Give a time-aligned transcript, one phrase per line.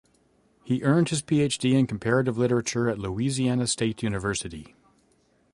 [0.63, 4.75] He earned his PhD in Comparative Literature at Louisiana State University.